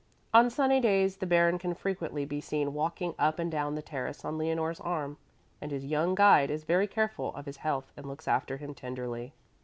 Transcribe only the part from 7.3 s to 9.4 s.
of his health and looks after him tenderly.